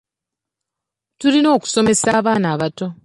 [1.19, 2.87] Tulina okusomesa abaana abato.